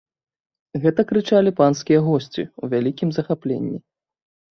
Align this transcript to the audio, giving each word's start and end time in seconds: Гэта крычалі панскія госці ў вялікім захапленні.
Гэта 0.85 1.01
крычалі 1.09 1.51
панскія 1.59 1.99
госці 2.07 2.43
ў 2.61 2.65
вялікім 2.73 3.09
захапленні. 3.19 3.77